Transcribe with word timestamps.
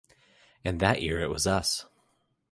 And 0.65 0.79
that 0.79 1.03
year 1.03 1.21
it 1.21 1.29
was 1.29 1.45
us. 1.45 1.85